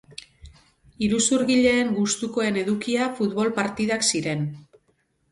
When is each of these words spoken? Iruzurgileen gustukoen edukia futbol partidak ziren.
Iruzurgileen 1.07 1.91
gustukoen 1.97 2.57
edukia 2.61 3.09
futbol 3.19 3.51
partidak 3.59 4.07
ziren. 4.13 4.43